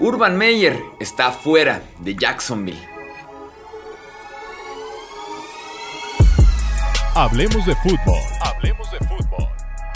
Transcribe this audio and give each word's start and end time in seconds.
Urban 0.00 0.36
Meyer 0.36 0.76
está 0.98 1.30
fuera 1.30 1.80
de 2.00 2.16
Jacksonville. 2.16 2.82
Hablemos 7.14 7.64
de 7.64 7.76
fútbol. 7.76 8.20
Hablemos 8.40 8.90
de 8.90 8.98
fútbol. 9.06 9.48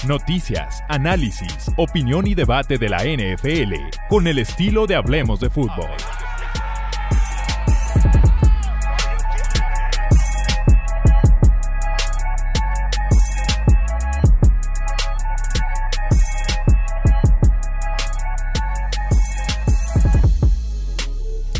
Noticias, 0.06 0.84
análisis, 0.88 1.72
opinión 1.76 2.28
y 2.28 2.36
debate 2.36 2.78
de 2.78 2.88
la 2.88 2.98
NFL 2.98 3.74
con 4.08 4.28
el 4.28 4.38
estilo 4.38 4.86
de 4.86 4.94
Hablemos 4.94 5.40
de 5.40 5.50
fútbol. 5.50 5.90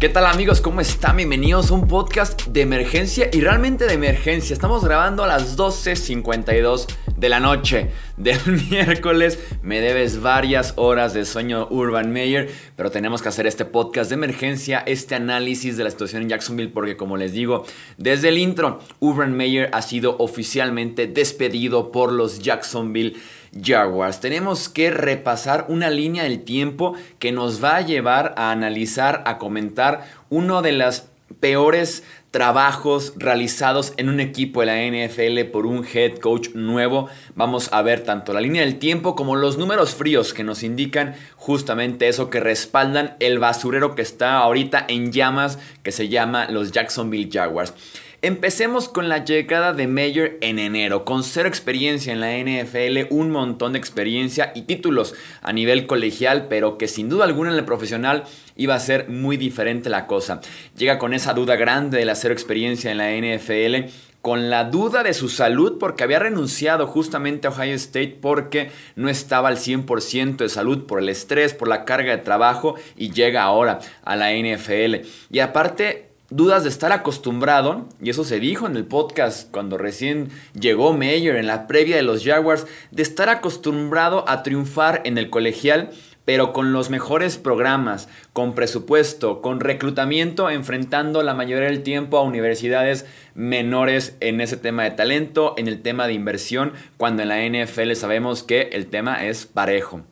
¿Qué 0.01 0.09
tal 0.09 0.27
amigos? 0.27 0.61
¿Cómo 0.61 0.81
están? 0.81 1.17
Bienvenidos 1.17 1.73
a 1.73 1.75
un 1.75 1.89
podcast 1.89 2.47
de 2.47 2.61
emergencia 2.61 3.29
y 3.33 3.41
realmente 3.41 3.85
de 3.85 3.95
emergencia. 3.95 4.55
Estamos 4.55 4.85
grabando 4.85 5.25
a 5.25 5.27
las 5.27 5.59
12.52 5.59 6.87
de 7.19 7.29
la 7.29 7.41
noche 7.41 7.91
del 8.17 8.39
miércoles. 8.71 9.39
Me 9.63 9.81
debes 9.81 10.21
varias 10.21 10.75
horas 10.77 11.15
de 11.15 11.25
sueño 11.25 11.67
Urban 11.71 12.13
Meyer, 12.13 12.51
pero 12.77 12.91
tenemos 12.91 13.23
que 13.23 13.29
hacer 13.29 13.47
este 13.47 13.65
podcast 13.65 14.11
de 14.11 14.15
emergencia, 14.15 14.83
este 14.87 15.15
análisis 15.15 15.77
de 15.77 15.85
la 15.85 15.91
situación 15.91 16.23
en 16.23 16.29
Jacksonville, 16.29 16.71
porque 16.73 16.97
como 16.97 17.17
les 17.17 17.33
digo, 17.33 17.65
desde 17.97 18.29
el 18.29 18.39
intro, 18.39 18.81
Urban 19.01 19.37
Meyer 19.37 19.71
ha 19.73 19.83
sido 19.83 20.17
oficialmente 20.19 21.07
despedido 21.07 21.91
por 21.93 22.13
los 22.13 22.41
Jacksonville 22.41 23.17
Jaguars. 23.61 24.21
Tenemos 24.21 24.69
que 24.69 24.91
repasar 24.91 25.67
una 25.69 25.91
línea 25.91 26.25
del 26.25 26.43
tiempo 26.43 26.95
que 27.19 27.33
nos 27.33 27.63
va 27.63 27.77
a 27.77 27.81
llevar 27.81 28.35
a 28.37 28.51
analizar, 28.51 29.23
a 29.27 29.39
comentar 29.39 30.07
uno 30.29 30.63
de 30.63 30.73
los 30.73 31.05
peores 31.41 32.03
trabajos 32.31 33.15
realizados 33.17 33.95
en 33.97 34.09
un 34.09 34.21
equipo 34.21 34.61
de 34.61 34.67
la 34.67 35.07
NFL 35.07 35.51
por 35.51 35.67
un 35.67 35.87
head 35.87 36.19
coach 36.19 36.51
nuevo. 36.55 37.09
Vamos 37.35 37.71
a 37.73 37.83
ver 37.83 38.03
tanto 38.03 38.33
la 38.33 38.41
línea 38.41 38.63
del 38.63 38.79
tiempo 38.79 39.15
como 39.15 39.37
los 39.37 39.57
números 39.57 39.95
fríos 39.95 40.35
que 40.35 40.45
nos 40.45 40.63
indican 40.63 41.15
justamente 41.37 42.09
eso, 42.09 42.29
que 42.31 42.41
respaldan 42.41 43.17
el 43.21 43.39
basurero 43.39 43.95
que 43.95 44.03
está 44.03 44.39
ahorita 44.39 44.85
en 44.89 45.13
llamas, 45.13 45.59
que 45.83 45.93
se 45.93 46.09
llama 46.09 46.49
los 46.51 46.73
Jacksonville 46.73 47.31
Jaguars. 47.33 47.73
Empecemos 48.21 48.89
con 48.89 49.09
la 49.09 49.25
llegada 49.25 49.73
de 49.73 49.87
Mayer 49.87 50.39
en 50.41 50.59
enero, 50.59 51.05
con 51.05 51.23
cero 51.23 51.49
experiencia 51.49 52.13
en 52.13 52.21
la 52.21 52.37
NFL, 52.37 53.15
un 53.15 53.31
montón 53.31 53.75
de 53.75 53.79
experiencia 53.79 54.51
y 54.57 54.63
títulos 54.63 55.15
a 55.41 55.53
nivel 55.53 55.87
colegial, 55.87 56.49
pero 56.49 56.79
que 56.79 56.89
sin 56.89 57.09
duda 57.09 57.27
alguna 57.27 57.53
en 57.53 57.59
el 57.59 57.65
profesional 57.65 58.25
iba 58.57 58.75
a 58.75 58.81
ser 58.81 59.09
muy 59.09 59.37
diferente 59.37 59.89
la 59.89 60.09
cosa. 60.09 60.41
Llega 60.77 60.99
con 60.99 61.15
esa 61.15 61.33
duda 61.33 61.55
grande 61.55 61.99
de 61.99 62.05
la 62.07 62.17
cero 62.17 62.35
experiencia 62.35 62.91
en 62.91 62.99
la 62.99 63.13
NFL 63.13 63.89
con 64.21 64.51
la 64.51 64.65
duda 64.65 65.05
de 65.05 65.15
su 65.15 65.29
salud 65.29 65.79
porque 65.79 66.03
había 66.03 66.19
renunciado 66.19 66.89
justamente 66.89 67.47
a 67.47 67.51
Ohio 67.51 67.75
State 67.75 68.19
porque 68.21 68.73
no 68.97 69.09
estaba 69.09 69.47
al 69.47 69.59
100% 69.59 70.39
de 70.39 70.49
salud 70.49 70.87
por 70.87 70.99
el 70.99 71.09
estrés, 71.09 71.55
por 71.55 71.69
la 71.69 71.85
carga 71.85 72.17
de 72.17 72.23
trabajo 72.25 72.75
y 72.97 73.13
llega 73.13 73.45
ahora 73.45 73.79
a 74.03 74.17
la 74.17 74.33
NFL. 74.33 75.07
Y 75.31 75.39
aparte 75.39 76.08
dudas 76.31 76.63
de 76.63 76.69
estar 76.69 76.93
acostumbrado, 76.93 77.89
y 78.03 78.11
eso 78.11 78.23
se 78.23 78.39
dijo 78.39 78.67
en 78.67 78.77
el 78.77 78.85
podcast 78.85 79.51
cuando 79.51 79.79
recién 79.79 80.29
llegó 80.59 80.93
Mayer 80.93 81.37
en 81.37 81.47
la 81.47 81.67
previa 81.67 81.97
de 81.97 82.03
los 82.03 82.23
Jaguars, 82.25 82.67
de 82.91 83.03
estar 83.03 83.29
acostumbrado 83.29 84.29
a 84.29 84.43
triunfar 84.43 85.01
en 85.05 85.17
el 85.17 85.31
colegial, 85.31 85.91
pero 86.27 86.53
con 86.53 86.75
los 86.75 86.91
mejores 86.91 87.39
programas, 87.39 88.11
con 88.35 88.55
presupuesto, 88.55 89.41
con 89.41 89.61
reclutamiento, 89.61 90.51
enfrentando 90.51 91.23
la 91.23 91.33
mayoría 91.33 91.71
del 91.71 91.83
tiempo 91.83 92.19
a 92.19 92.23
universidades 92.23 93.07
menores 93.35 94.15
en 94.21 94.43
ese 94.43 94.59
tema 94.59 94.85
de 94.85 94.91
talento, 94.91 95.55
en 95.57 95.69
el 95.69 95.81
tema 95.81 96.07
de 96.07 96.13
inversión, 96.13 96.75
cuando 96.99 97.23
en 97.23 97.29
la 97.31 97.65
NFL 97.65 97.95
sabemos 97.95 98.43
que 98.43 98.69
el 98.73 98.89
tema 98.89 99.25
es 99.25 99.47
parejo. 99.47 100.03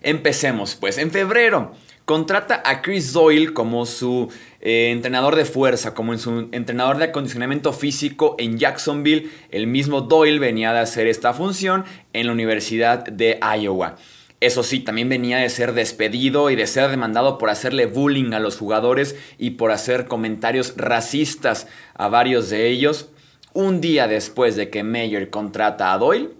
Empecemos 0.00 0.74
pues, 0.74 0.96
en 0.96 1.10
febrero 1.10 1.72
contrata 2.04 2.62
a 2.64 2.82
Chris 2.82 3.12
Doyle 3.12 3.52
como 3.52 3.86
su 3.86 4.28
eh, 4.60 4.90
entrenador 4.90 5.36
de 5.36 5.44
fuerza, 5.44 5.94
como 5.94 6.16
su 6.18 6.48
entrenador 6.52 6.98
de 6.98 7.04
acondicionamiento 7.04 7.72
físico 7.72 8.36
en 8.38 8.58
Jacksonville. 8.58 9.30
El 9.50 9.66
mismo 9.66 10.02
Doyle 10.02 10.38
venía 10.38 10.72
de 10.72 10.80
hacer 10.80 11.06
esta 11.06 11.32
función 11.32 11.84
en 12.12 12.26
la 12.26 12.32
Universidad 12.32 13.04
de 13.04 13.40
Iowa. 13.58 13.96
Eso 14.40 14.62
sí, 14.62 14.80
también 14.80 15.08
venía 15.08 15.38
de 15.38 15.48
ser 15.48 15.72
despedido 15.72 16.50
y 16.50 16.56
de 16.56 16.66
ser 16.66 16.90
demandado 16.90 17.38
por 17.38 17.48
hacerle 17.48 17.86
bullying 17.86 18.34
a 18.34 18.40
los 18.40 18.58
jugadores 18.58 19.16
y 19.38 19.52
por 19.52 19.70
hacer 19.70 20.06
comentarios 20.06 20.74
racistas 20.76 21.66
a 21.94 22.08
varios 22.08 22.50
de 22.50 22.68
ellos. 22.68 23.08
Un 23.54 23.80
día 23.80 24.06
después 24.06 24.56
de 24.56 24.68
que 24.68 24.82
Mayer 24.82 25.30
contrata 25.30 25.94
a 25.94 25.98
Doyle, 25.98 26.32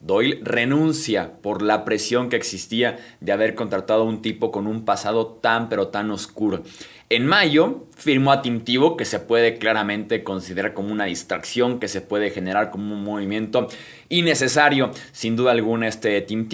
Doyle 0.00 0.40
renuncia 0.42 1.34
por 1.42 1.60
la 1.60 1.84
presión 1.84 2.30
que 2.30 2.36
existía 2.36 2.98
de 3.20 3.32
haber 3.32 3.54
contratado 3.54 4.02
a 4.02 4.06
un 4.06 4.22
tipo 4.22 4.50
con 4.50 4.66
un 4.66 4.86
pasado 4.86 5.26
tan 5.26 5.68
pero 5.68 5.88
tan 5.88 6.10
oscuro. 6.10 6.62
En 7.10 7.26
mayo 7.26 7.86
firmó 7.96 8.30
a 8.30 8.40
Tim 8.40 8.62
que 8.96 9.04
se 9.04 9.18
puede 9.18 9.58
claramente 9.58 10.22
considerar 10.22 10.74
como 10.74 10.92
una 10.92 11.06
distracción, 11.06 11.80
que 11.80 11.88
se 11.88 12.00
puede 12.00 12.30
generar 12.30 12.70
como 12.70 12.94
un 12.94 13.02
movimiento 13.02 13.66
innecesario, 14.08 14.92
sin 15.10 15.34
duda 15.34 15.50
alguna, 15.50 15.88
este 15.88 16.20
Tim. 16.22 16.48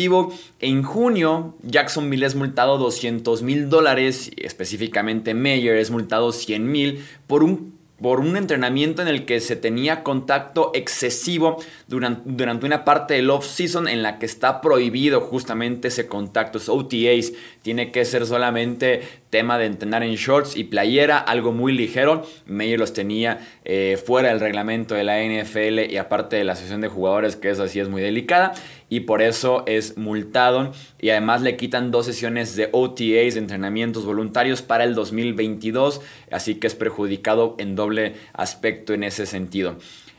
En 0.60 0.82
junio, 0.82 1.54
Jacksonville 1.62 2.24
es 2.24 2.34
multado 2.34 2.78
200 2.78 3.42
mil 3.42 3.68
dólares, 3.68 4.30
específicamente 4.38 5.34
Mayer 5.34 5.76
es 5.76 5.90
multado 5.90 6.32
100 6.32 6.72
mil 6.72 7.04
por 7.26 7.44
un 7.44 7.75
por 8.00 8.20
un 8.20 8.36
entrenamiento 8.36 9.02
en 9.02 9.08
el 9.08 9.24
que 9.24 9.40
se 9.40 9.56
tenía 9.56 10.02
contacto 10.02 10.70
excesivo 10.74 11.56
durante, 11.88 12.22
durante 12.26 12.66
una 12.66 12.84
parte 12.84 13.14
del 13.14 13.30
off-season 13.30 13.88
en 13.88 14.02
la 14.02 14.18
que 14.18 14.26
está 14.26 14.60
prohibido 14.60 15.20
justamente 15.20 15.88
ese 15.88 16.06
contacto, 16.06 16.58
esos 16.58 16.76
OTAs. 16.76 17.32
Tiene 17.62 17.90
que 17.92 18.04
ser 18.04 18.26
solamente 18.26 19.02
tema 19.30 19.58
de 19.58 19.66
entrenar 19.66 20.02
en 20.02 20.14
shorts 20.14 20.56
y 20.56 20.64
playera, 20.64 21.18
algo 21.18 21.52
muy 21.52 21.72
ligero. 21.72 22.26
Meyer 22.46 22.78
los 22.78 22.92
tenía 22.92 23.38
eh, 23.64 23.98
fuera 24.04 24.28
del 24.28 24.40
reglamento 24.40 24.94
de 24.94 25.04
la 25.04 25.18
NFL 25.22 25.90
y 25.90 25.96
aparte 25.96 26.36
de 26.36 26.44
la 26.44 26.56
sesión 26.56 26.80
de 26.80 26.88
jugadores, 26.88 27.36
que 27.36 27.50
eso 27.50 27.66
sí 27.66 27.80
es 27.80 27.88
muy 27.88 28.02
delicada 28.02 28.52
y 28.88 29.00
por 29.00 29.22
eso 29.22 29.64
es 29.66 29.97
multado 29.97 30.72
y 31.00 31.10
además 31.10 31.42
le 31.42 31.56
quitan 31.56 31.91
dos 31.91 32.06
sesiones 32.06 32.56
de 32.56 32.69
OTAs, 32.72 33.34
de 33.34 33.38
entrenamientos 33.38 34.04
voluntarios 34.04 34.62
para 34.62 34.84
el 34.84 34.94
2022, 34.94 36.00
así 36.30 36.56
que 36.56 36.66
es 36.66 36.74
perjudicado 36.74 37.56
en 37.58 37.74
doble 37.74 38.14
aspecto 38.32 38.94
en 38.94 39.02
ese 39.02 39.26
sentido. 39.26 39.76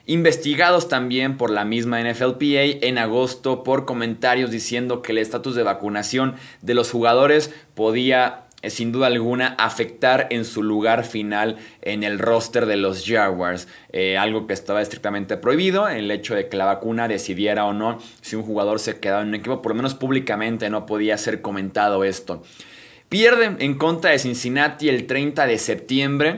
Investigados 0.10 0.88
también 0.88 1.36
por 1.36 1.50
la 1.50 1.66
misma 1.66 2.02
NFLPA 2.02 2.80
en 2.82 2.98
agosto 2.98 3.64
por 3.64 3.86
comentarios 3.86 4.52
diciendo 4.52 5.02
que 5.02 5.12
el 5.12 5.18
estatus 5.18 5.54
de 5.54 5.64
vacunación 5.64 6.36
de 6.62 6.76
los 6.76 6.92
jugadores 6.92 7.54
podía 7.76 8.47
sin 8.64 8.92
duda 8.92 9.08
alguna 9.08 9.56
afectar 9.58 10.28
en 10.32 10.44
su 10.44 10.64
lugar 10.64 11.06
final 11.06 11.58
en 11.82 12.04
el 12.04 12.20
roster 12.20 12.66
de 12.66 12.78
los 12.78 13.06
Jaguars. 13.06 13.68
Eh, 13.92 14.18
algo 14.18 14.48
que 14.48 14.54
estaba 14.54 14.82
estrictamente 14.82 15.38
prohibido, 15.38 15.88
el 15.88 16.10
hecho 16.12 16.36
de 16.36 16.50
que 16.50 16.58
la 16.58 16.66
vacuna 16.66 17.08
decidiera 17.08 17.66
o 17.66 17.74
no 17.74 18.00
si 18.22 18.36
un 18.36 18.44
jugador 18.44 18.80
se 18.80 19.00
quedaba 19.00 19.22
en 19.22 19.30
un 19.30 19.36
equipo, 19.36 19.62
por 19.62 19.72
lo 19.72 19.78
menos 19.78 19.96
públicamente 19.96 20.70
no 20.70 20.86
podía 20.86 21.18
ser 21.18 21.42
comentado 21.42 22.04
esto. 22.04 22.44
Pierde 23.10 23.56
en 23.60 23.78
contra 23.78 24.12
de 24.12 24.20
Cincinnati 24.20 24.90
el 24.90 25.08
30 25.08 25.48
de 25.48 25.58
septiembre 25.60 26.36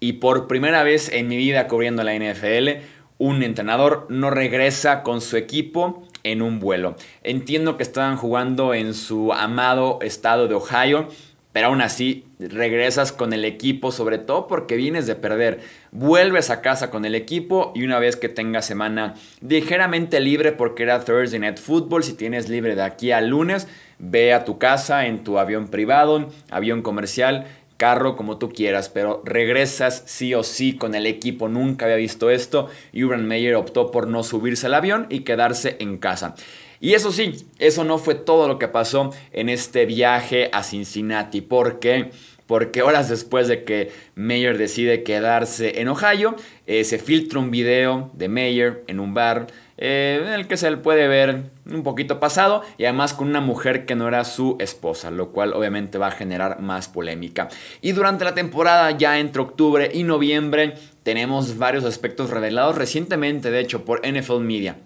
y 0.00 0.14
por 0.14 0.46
primera 0.46 0.82
vez 0.82 1.08
en 1.08 1.28
mi 1.28 1.36
vida 1.36 1.66
cubriendo 1.66 2.04
la 2.04 2.14
NFL, 2.14 2.82
un 3.18 3.42
entrenador 3.42 4.06
no 4.10 4.30
regresa 4.30 5.02
con 5.02 5.20
su 5.20 5.36
equipo 5.36 6.06
en 6.24 6.42
un 6.42 6.60
vuelo. 6.60 6.96
Entiendo 7.22 7.76
que 7.76 7.82
estaban 7.82 8.16
jugando 8.16 8.74
en 8.74 8.94
su 8.94 9.32
amado 9.32 9.98
estado 10.02 10.46
de 10.46 10.54
Ohio, 10.54 11.08
pero 11.54 11.68
aún 11.68 11.82
así 11.82 12.24
regresas 12.40 13.12
con 13.12 13.32
el 13.32 13.44
equipo, 13.44 13.92
sobre 13.92 14.18
todo 14.18 14.48
porque 14.48 14.74
vienes 14.74 15.06
de 15.06 15.14
perder. 15.14 15.60
Vuelves 15.92 16.50
a 16.50 16.60
casa 16.60 16.90
con 16.90 17.04
el 17.04 17.14
equipo 17.14 17.70
y 17.76 17.84
una 17.84 18.00
vez 18.00 18.16
que 18.16 18.28
tengas 18.28 18.66
semana 18.66 19.14
ligeramente 19.40 20.18
libre 20.18 20.50
porque 20.50 20.82
era 20.82 21.04
Thursday 21.04 21.38
Night 21.38 21.58
Football, 21.58 22.02
si 22.02 22.14
tienes 22.14 22.48
libre 22.48 22.74
de 22.74 22.82
aquí 22.82 23.12
al 23.12 23.28
lunes, 23.28 23.68
ve 24.00 24.32
a 24.32 24.44
tu 24.44 24.58
casa 24.58 25.06
en 25.06 25.22
tu 25.22 25.38
avión 25.38 25.68
privado, 25.68 26.28
avión 26.50 26.82
comercial, 26.82 27.46
carro, 27.84 28.16
como 28.16 28.38
tú 28.38 28.48
quieras, 28.48 28.88
pero 28.88 29.20
regresas 29.26 30.04
sí 30.06 30.32
o 30.32 30.42
sí 30.42 30.74
con 30.74 30.94
el 30.94 31.04
equipo. 31.04 31.50
Nunca 31.50 31.84
había 31.84 31.98
visto 31.98 32.30
esto. 32.30 32.70
Urban 32.94 33.26
Meyer 33.26 33.56
optó 33.56 33.90
por 33.90 34.08
no 34.08 34.22
subirse 34.22 34.68
al 34.68 34.72
avión 34.72 35.06
y 35.10 35.20
quedarse 35.20 35.76
en 35.80 35.98
casa. 35.98 36.34
Y 36.80 36.94
eso 36.94 37.12
sí, 37.12 37.46
eso 37.58 37.84
no 37.84 37.98
fue 37.98 38.14
todo 38.14 38.48
lo 38.48 38.58
que 38.58 38.68
pasó 38.68 39.10
en 39.32 39.50
este 39.50 39.84
viaje 39.84 40.48
a 40.54 40.62
Cincinnati. 40.62 41.42
¿Por 41.42 41.78
qué? 41.78 42.10
Porque 42.46 42.82
horas 42.82 43.08
después 43.08 43.48
de 43.48 43.64
que 43.64 43.90
Mayer 44.14 44.58
decide 44.58 45.02
quedarse 45.02 45.80
en 45.80 45.88
Ohio, 45.88 46.36
eh, 46.66 46.84
se 46.84 46.98
filtra 46.98 47.38
un 47.38 47.50
video 47.50 48.10
de 48.14 48.28
Mayer 48.28 48.84
en 48.86 49.00
un 49.00 49.14
bar 49.14 49.46
eh, 49.76 50.22
en 50.24 50.32
el 50.32 50.46
que 50.46 50.56
se 50.56 50.70
le 50.70 50.76
puede 50.76 51.08
ver 51.08 51.50
un 51.66 51.82
poquito 51.82 52.20
pasado 52.20 52.62
y 52.78 52.84
además 52.84 53.12
con 53.12 53.28
una 53.28 53.40
mujer 53.40 53.86
que 53.86 53.96
no 53.96 54.06
era 54.06 54.24
su 54.24 54.56
esposa, 54.60 55.10
lo 55.10 55.30
cual 55.30 55.52
obviamente 55.52 55.98
va 55.98 56.08
a 56.08 56.12
generar 56.12 56.60
más 56.60 56.88
polémica. 56.88 57.48
Y 57.80 57.92
durante 57.92 58.24
la 58.24 58.34
temporada, 58.34 58.90
ya 58.92 59.18
entre 59.18 59.42
octubre 59.42 59.90
y 59.92 60.04
noviembre, 60.04 60.74
tenemos 61.02 61.58
varios 61.58 61.84
aspectos 61.84 62.30
revelados 62.30 62.76
recientemente, 62.76 63.50
de 63.50 63.60
hecho, 63.60 63.84
por 63.84 64.00
NFL 64.06 64.40
Media. 64.40 64.76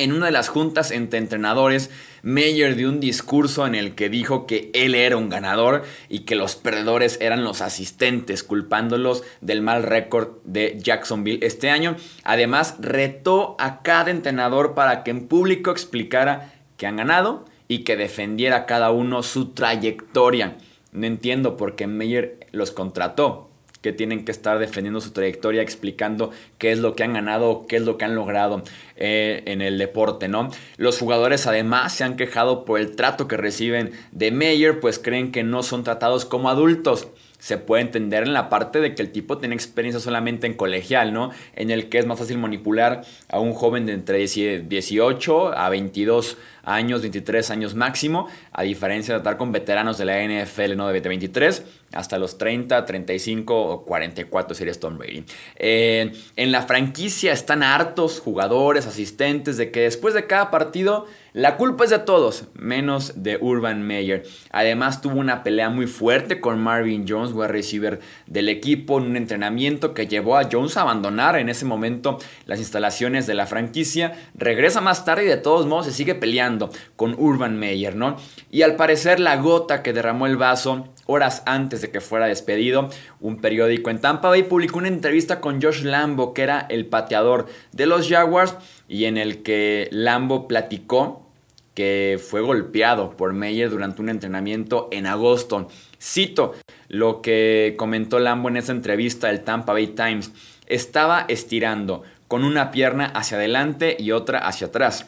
En 0.00 0.14
una 0.14 0.26
de 0.26 0.32
las 0.32 0.48
juntas 0.48 0.92
entre 0.92 1.18
entrenadores, 1.18 1.90
Mayer 2.22 2.74
dio 2.74 2.88
un 2.88 3.00
discurso 3.00 3.66
en 3.66 3.74
el 3.74 3.94
que 3.94 4.08
dijo 4.08 4.46
que 4.46 4.70
él 4.72 4.94
era 4.94 5.18
un 5.18 5.28
ganador 5.28 5.82
y 6.08 6.20
que 6.20 6.36
los 6.36 6.56
perdedores 6.56 7.18
eran 7.20 7.44
los 7.44 7.60
asistentes, 7.60 8.42
culpándolos 8.42 9.24
del 9.42 9.60
mal 9.60 9.82
récord 9.82 10.38
de 10.44 10.78
Jacksonville 10.80 11.44
este 11.46 11.68
año. 11.68 11.96
Además, 12.24 12.76
retó 12.80 13.56
a 13.58 13.82
cada 13.82 14.10
entrenador 14.10 14.72
para 14.72 15.02
que 15.04 15.10
en 15.10 15.28
público 15.28 15.70
explicara 15.70 16.50
que 16.78 16.86
han 16.86 16.96
ganado 16.96 17.44
y 17.68 17.80
que 17.80 17.98
defendiera 17.98 18.64
cada 18.64 18.92
uno 18.92 19.22
su 19.22 19.50
trayectoria. 19.50 20.56
No 20.92 21.06
entiendo 21.06 21.58
por 21.58 21.76
qué 21.76 21.86
Mayer 21.86 22.46
los 22.52 22.70
contrató 22.70 23.49
que 23.80 23.92
tienen 23.92 24.24
que 24.24 24.32
estar 24.32 24.58
defendiendo 24.58 25.00
su 25.00 25.12
trayectoria, 25.12 25.62
explicando 25.62 26.30
qué 26.58 26.72
es 26.72 26.78
lo 26.78 26.94
que 26.94 27.04
han 27.04 27.14
ganado, 27.14 27.66
qué 27.66 27.76
es 27.76 27.82
lo 27.82 27.96
que 27.96 28.04
han 28.04 28.14
logrado 28.14 28.62
eh, 28.96 29.42
en 29.46 29.62
el 29.62 29.78
deporte, 29.78 30.28
¿no? 30.28 30.50
Los 30.76 30.98
jugadores 30.98 31.46
además 31.46 31.94
se 31.94 32.04
han 32.04 32.16
quejado 32.16 32.64
por 32.64 32.78
el 32.78 32.94
trato 32.96 33.28
que 33.28 33.36
reciben 33.36 33.92
de 34.12 34.30
Mayer, 34.30 34.80
pues 34.80 34.98
creen 34.98 35.32
que 35.32 35.42
no 35.42 35.62
son 35.62 35.84
tratados 35.84 36.24
como 36.24 36.50
adultos 36.50 37.08
se 37.40 37.58
puede 37.58 37.82
entender 37.82 38.22
en 38.22 38.32
la 38.32 38.48
parte 38.48 38.80
de 38.80 38.94
que 38.94 39.02
el 39.02 39.10
tipo 39.10 39.38
tiene 39.38 39.54
experiencia 39.54 40.00
solamente 40.00 40.46
en 40.46 40.54
colegial, 40.54 41.12
¿no? 41.12 41.30
En 41.56 41.70
el 41.70 41.88
que 41.88 41.98
es 41.98 42.06
más 42.06 42.18
fácil 42.18 42.38
manipular 42.38 43.02
a 43.28 43.40
un 43.40 43.52
joven 43.52 43.86
de 43.86 43.94
entre 43.94 44.18
18 44.18 45.58
a 45.58 45.68
22 45.68 46.36
años, 46.62 47.00
23 47.00 47.50
años 47.50 47.74
máximo, 47.74 48.28
a 48.52 48.62
diferencia 48.62 49.14
de 49.14 49.20
tratar 49.20 49.38
con 49.38 49.52
veteranos 49.52 49.98
de 49.98 50.04
la 50.04 50.22
NFL, 50.22 50.76
¿no? 50.76 50.88
De 50.88 51.00
23 51.00 51.64
hasta 51.92 52.18
los 52.18 52.38
30, 52.38 52.84
35 52.84 53.60
o 53.60 53.84
44 53.84 54.54
sería 54.54 54.74
Tom 54.74 54.98
Brady. 54.98 55.24
Eh, 55.56 56.12
en 56.36 56.52
la 56.52 56.62
franquicia 56.62 57.32
están 57.32 57.62
hartos 57.62 58.20
jugadores, 58.20 58.86
asistentes, 58.86 59.56
de 59.56 59.70
que 59.70 59.80
después 59.80 60.14
de 60.14 60.26
cada 60.26 60.50
partido 60.50 61.06
la 61.32 61.56
culpa 61.56 61.84
es 61.84 61.90
de 61.90 62.00
todos, 62.00 62.44
menos 62.54 63.22
de 63.22 63.38
Urban 63.40 63.86
Meyer. 63.86 64.24
Además 64.50 65.00
tuvo 65.00 65.20
una 65.20 65.42
pelea 65.42 65.70
muy 65.70 65.86
fuerte 65.86 66.40
con 66.40 66.60
Marvin 66.60 67.06
Jones, 67.08 67.29
wide 67.32 67.48
receiver 67.48 68.00
del 68.26 68.48
equipo, 68.48 68.98
en 68.98 69.04
un 69.04 69.16
entrenamiento 69.16 69.94
que 69.94 70.06
llevó 70.06 70.36
a 70.36 70.48
Jones 70.50 70.76
a 70.76 70.82
abandonar 70.82 71.36
en 71.36 71.48
ese 71.48 71.64
momento 71.64 72.18
las 72.46 72.58
instalaciones 72.58 73.26
de 73.26 73.34
la 73.34 73.46
franquicia. 73.46 74.14
Regresa 74.34 74.80
más 74.80 75.04
tarde 75.04 75.24
y 75.24 75.28
de 75.28 75.36
todos 75.36 75.66
modos 75.66 75.86
se 75.86 75.92
sigue 75.92 76.14
peleando 76.14 76.70
con 76.96 77.14
Urban 77.18 77.58
Meyer, 77.58 77.96
¿no? 77.96 78.16
Y 78.50 78.62
al 78.62 78.76
parecer 78.76 79.20
la 79.20 79.36
gota 79.36 79.82
que 79.82 79.92
derramó 79.92 80.26
el 80.26 80.36
vaso 80.36 80.88
horas 81.06 81.42
antes 81.46 81.80
de 81.82 81.90
que 81.90 82.00
fuera 82.00 82.26
despedido, 82.26 82.88
un 83.20 83.40
periódico 83.40 83.90
en 83.90 84.00
Tampa 84.00 84.28
Bay 84.28 84.44
publicó 84.44 84.78
una 84.78 84.88
entrevista 84.88 85.40
con 85.40 85.60
Josh 85.60 85.82
Lambo, 85.82 86.34
que 86.34 86.42
era 86.42 86.66
el 86.68 86.86
pateador 86.86 87.46
de 87.72 87.86
los 87.86 88.08
Jaguars, 88.08 88.56
y 88.88 89.04
en 89.06 89.16
el 89.16 89.42
que 89.42 89.88
Lambo 89.90 90.46
platicó 90.46 91.29
que 91.74 92.20
fue 92.22 92.40
golpeado 92.40 93.16
por 93.16 93.32
Meyer 93.32 93.70
durante 93.70 94.02
un 94.02 94.08
entrenamiento 94.08 94.88
en 94.90 95.06
agosto. 95.06 95.68
Cito 96.00 96.54
lo 96.88 97.22
que 97.22 97.74
comentó 97.76 98.18
Lambo 98.18 98.48
en 98.48 98.56
esa 98.56 98.72
entrevista 98.72 99.28
del 99.28 99.42
Tampa 99.42 99.72
Bay 99.72 99.88
Times. 99.88 100.32
Estaba 100.66 101.24
estirando 101.28 102.02
con 102.28 102.44
una 102.44 102.70
pierna 102.70 103.06
hacia 103.06 103.36
adelante 103.36 103.96
y 103.98 104.12
otra 104.12 104.38
hacia 104.38 104.68
atrás. 104.68 105.06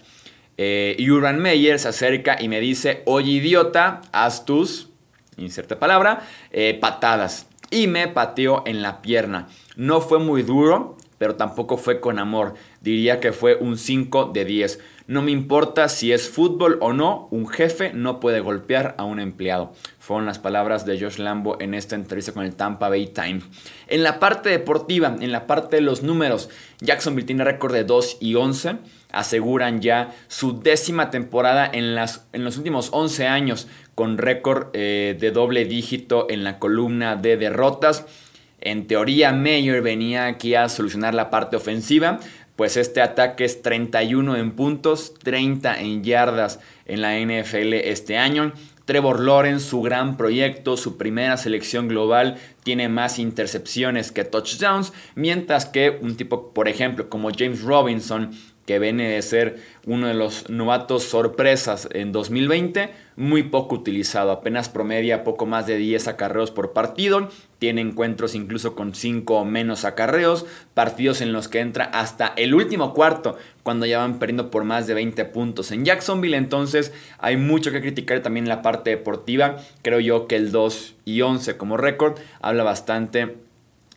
Eh, 0.59 0.97
y 0.99 1.11
Urban 1.11 1.41
Meyer 1.41 1.79
se 1.79 1.89
acerca 1.89 2.37
y 2.41 2.49
me 2.49 2.61
dice, 2.61 3.03
oye 3.07 3.31
idiota, 3.33 4.03
haz 4.13 4.45
tus, 4.45 4.91
palabra, 5.79 6.23
eh, 6.51 6.77
patadas. 6.81 7.47
Y 7.71 7.87
me 7.87 8.09
pateó 8.09 8.63
en 8.67 8.83
la 8.83 9.01
pierna. 9.01 9.49
No 9.77 10.01
fue 10.01 10.19
muy 10.19 10.43
duro, 10.43 10.97
pero 11.23 11.37
tampoco 11.37 11.77
fue 11.77 12.01
con 12.01 12.19
amor. 12.19 12.55
Diría 12.81 13.21
que 13.21 13.31
fue 13.31 13.55
un 13.55 13.79
5 13.79 14.33
de 14.35 14.45
10. 14.45 14.81
No 15.07 15.23
me 15.23 15.31
importa 15.31 15.89
si 15.89 16.11
es 16.11 16.29
fútbol 16.29 16.79
o 16.81 16.93
no, 16.93 17.29
un 17.31 17.47
jefe 17.47 17.93
no 17.93 18.19
puede 18.19 18.41
golpear 18.41 18.97
a 18.99 19.05
un 19.05 19.21
empleado. 19.21 19.73
Fueron 20.01 20.27
las 20.27 20.41
palabras 20.41 20.85
de 20.85 20.99
Josh 20.99 21.19
Lambo 21.19 21.59
en 21.61 21.75
esta 21.75 21.95
entrevista 21.95 22.33
con 22.33 22.45
el 22.45 22.57
Tampa 22.57 22.89
Bay 22.89 23.07
Times. 23.07 23.45
En 23.87 24.03
la 24.03 24.19
parte 24.19 24.49
deportiva, 24.49 25.17
en 25.21 25.31
la 25.31 25.47
parte 25.47 25.77
de 25.77 25.83
los 25.83 26.03
números, 26.03 26.51
Jacksonville 26.81 27.27
tiene 27.27 27.45
récord 27.45 27.73
de 27.73 27.85
2 27.85 28.17
y 28.19 28.35
11. 28.35 28.79
Aseguran 29.13 29.81
ya 29.81 30.13
su 30.27 30.59
décima 30.59 31.11
temporada 31.11 31.71
en, 31.73 31.95
las, 31.95 32.27
en 32.33 32.43
los 32.43 32.57
últimos 32.57 32.89
11 32.91 33.29
años 33.29 33.69
con 33.95 34.19
récord 34.19 34.71
eh, 34.73 35.17
de 35.21 35.31
doble 35.31 35.67
dígito 35.67 36.27
en 36.29 36.43
la 36.43 36.59
columna 36.59 37.15
de 37.15 37.37
derrotas. 37.37 38.07
En 38.65 38.87
teoría, 38.87 39.33
Mayer 39.33 39.83
venía 39.83 40.27
aquí 40.27 40.55
a 40.55 40.69
solucionar 40.69 41.15
la 41.15 41.31
parte 41.31 41.57
ofensiva, 41.57 42.21
pues 42.55 42.77
este 42.77 43.01
ataque 43.01 43.45
es 43.45 43.61
31 43.61 44.37
en 44.37 44.53
puntos, 44.53 45.15
30 45.21 45.81
en 45.81 46.05
yardas 46.05 46.61
en 46.87 47.01
la 47.01 47.19
NFL 47.19 47.73
este 47.73 48.19
año. 48.19 48.53
Trevor 48.85 49.19
Lawrence, 49.19 49.69
su 49.69 49.83
gran 49.83 50.17
proyecto, 50.17 50.77
su 50.77 50.97
primera 50.97 51.37
selección 51.39 51.89
global, 51.89 52.37
tiene 52.63 52.89
más 52.89 53.19
intercepciones 53.19 54.13
que 54.13 54.25
touchdowns, 54.25 54.93
mientras 55.17 55.67
que 55.67 55.99
un 56.01 56.17
tipo, 56.17 56.53
por 56.53 56.69
ejemplo, 56.69 57.09
como 57.09 57.31
James 57.37 57.63
Robinson, 57.63 58.31
que 58.67 58.79
viene 58.79 59.09
de 59.09 59.23
ser 59.23 59.61
uno 59.87 60.07
de 60.07 60.15
los 60.15 60.49
novatos 60.49 61.03
sorpresas 61.05 61.89
en 61.93 62.13
2020, 62.13 62.91
muy 63.17 63.43
poco 63.43 63.75
utilizado, 63.75 64.31
apenas 64.31 64.69
promedia 64.69 65.25
poco 65.25 65.47
más 65.47 65.67
de 65.67 65.77
10 65.77 66.09
acarreos 66.09 66.51
por 66.51 66.73
partido, 66.73 67.29
tiene 67.59 67.81
encuentros 67.81 68.35
incluso 68.35 68.75
con 68.75 68.95
5 68.95 69.35
o 69.35 69.45
menos 69.45 69.85
acarreos, 69.85 70.47
partidos 70.75 71.21
en 71.21 71.33
los 71.33 71.49
que 71.49 71.61
entra 71.61 71.85
hasta 71.85 72.33
el 72.37 72.55
último 72.55 72.95
cuarto, 72.95 73.37
cuando 73.63 73.87
ya 73.87 73.99
van 73.99 74.19
perdiendo 74.19 74.51
por 74.51 74.65
más 74.65 74.87
de 74.87 74.95
20 74.95 75.25
puntos. 75.27 75.73
En 75.73 75.85
Jacksonville, 75.85 76.37
entonces 76.37 76.93
hay 77.19 77.37
mucho 77.37 77.73
que 77.73 77.81
criticar 77.81 78.21
también 78.21 78.45
en 78.45 78.51
la 78.51 78.63
parte 78.63 78.91
deportiva, 78.91 79.57
creo 79.83 80.01
yo 80.01 80.27
que 80.27 80.37
el 80.37 80.53
2 80.53 80.95
y 81.05 81.21
11 81.21 81.57
como 81.57 81.77
récord 81.77 82.19
habla 82.41 82.63
bastante 82.63 83.37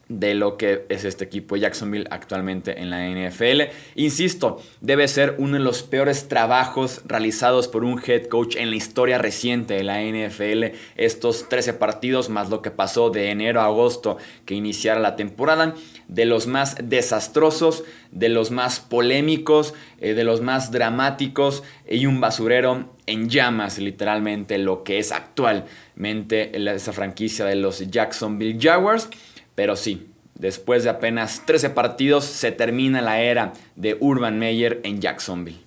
de 0.08 0.36
lo 0.36 0.58
que 0.58 0.86
es 0.90 1.04
este 1.04 1.26
equipo 1.26 1.56
Jacksonville 1.56 2.08
actualmente 2.12 2.80
en 2.80 2.90
la 2.90 3.08
NFL. 3.08 3.72
Insisto, 3.96 4.62
debe 4.82 5.08
ser 5.08 5.36
uno 5.40 5.54
de 5.54 5.64
los 5.64 5.84
peores 5.84 6.28
trabajos 6.28 7.02
realizados 7.06 7.68
por 7.68 7.84
un 7.84 8.02
head 8.06 8.28
coach 8.28 8.56
en 8.56 8.70
la 8.70 8.76
historia 8.76 9.18
reciente 9.18 9.74
de 9.74 9.84
la 9.84 10.02
NFL. 10.02 10.76
Estos 10.96 11.50
13 11.50 11.74
partidos 11.74 12.30
más 12.30 12.50
lo 12.50 12.62
que 12.62 12.72
pasó 12.72 13.10
de 13.10 13.32
enero 13.32 13.62
a 13.62 13.66
agosto 13.66 14.18
que 14.46 14.54
iniciara 14.54 15.00
la 15.00 15.16
temporada, 15.16 15.74
de 16.08 16.26
los 16.26 16.46
más 16.46 16.76
desastrosos, 16.84 17.84
de 18.12 18.30
los 18.30 18.52
más 18.52 18.80
polémicos, 18.80 19.74
eh, 20.00 20.14
de 20.14 20.24
los 20.24 20.42
más 20.42 20.72
dramáticos 20.72 21.64
y 21.90 22.06
un 22.06 22.22
basurero 22.22 22.94
en 23.08 23.30
llamas 23.30 23.78
literalmente 23.78 24.58
lo 24.58 24.84
que 24.84 25.00
es 25.00 25.12
actualmente 25.12 26.52
esa 26.56 26.94
franquicia 26.94 27.46
de 27.46 27.56
los 27.56 27.90
Jacksonville 27.90 28.58
Jaguars. 28.60 29.10
Pero 29.56 29.76
sí, 29.76 30.08
después 30.36 30.84
de 30.84 30.90
apenas 30.90 31.46
13 31.46 31.72
partidos 31.72 32.26
se 32.26 32.52
termina 32.52 33.02
la 33.02 33.22
era 33.22 33.54
de 33.76 33.98
Urban 34.00 34.38
Meyer 34.38 34.82
en 34.84 35.02
Jacksonville. 35.02 35.66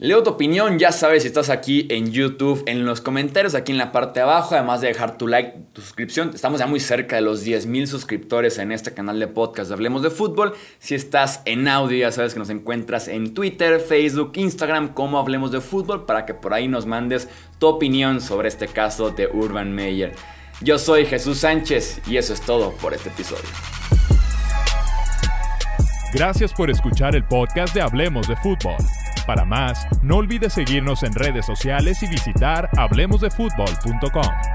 Leo 0.00 0.22
tu 0.22 0.30
opinión, 0.30 0.78
ya 0.78 0.92
sabes 0.92 1.22
si 1.22 1.26
estás 1.26 1.50
aquí 1.50 1.88
en 1.90 2.12
YouTube, 2.12 2.62
en 2.66 2.86
los 2.86 3.00
comentarios 3.00 3.56
aquí 3.56 3.72
en 3.72 3.78
la 3.78 3.90
parte 3.90 4.20
de 4.20 4.24
abajo, 4.24 4.54
además 4.54 4.80
de 4.80 4.86
dejar 4.86 5.18
tu 5.18 5.26
like, 5.26 5.58
tu 5.72 5.80
suscripción. 5.80 6.30
Estamos 6.32 6.60
ya 6.60 6.68
muy 6.68 6.78
cerca 6.78 7.16
de 7.16 7.22
los 7.22 7.44
10.000 7.44 7.86
suscriptores 7.86 8.58
en 8.58 8.70
este 8.70 8.94
canal 8.94 9.18
de 9.18 9.26
podcast 9.26 9.70
de 9.70 9.74
Hablemos 9.74 10.02
de 10.02 10.10
Fútbol. 10.10 10.54
Si 10.78 10.94
estás 10.94 11.42
en 11.46 11.66
audio, 11.66 11.98
ya 11.98 12.12
sabes 12.12 12.32
que 12.32 12.38
nos 12.38 12.48
encuentras 12.48 13.08
en 13.08 13.34
Twitter, 13.34 13.80
Facebook, 13.80 14.30
Instagram 14.36 14.94
como 14.94 15.18
Hablemos 15.18 15.50
de 15.50 15.60
Fútbol 15.60 16.06
para 16.06 16.26
que 16.26 16.34
por 16.34 16.54
ahí 16.54 16.68
nos 16.68 16.86
mandes 16.86 17.28
tu 17.58 17.66
opinión 17.66 18.20
sobre 18.20 18.46
este 18.46 18.68
caso 18.68 19.10
de 19.10 19.26
Urban 19.26 19.74
Meyer. 19.74 20.12
Yo 20.60 20.78
soy 20.78 21.06
Jesús 21.06 21.38
Sánchez 21.38 22.00
y 22.06 22.16
eso 22.16 22.32
es 22.34 22.40
todo 22.40 22.72
por 22.72 22.92
este 22.92 23.10
episodio. 23.10 23.48
Gracias 26.12 26.52
por 26.52 26.70
escuchar 26.70 27.14
el 27.14 27.24
podcast 27.24 27.74
de 27.74 27.82
Hablemos 27.82 28.26
de 28.26 28.36
Fútbol. 28.36 28.76
Para 29.26 29.44
más, 29.44 29.86
no 30.02 30.16
olvides 30.16 30.54
seguirnos 30.54 31.02
en 31.02 31.12
redes 31.12 31.44
sociales 31.46 32.02
y 32.02 32.08
visitar 32.08 32.70
hablemosdefutbol.com. 32.76 34.47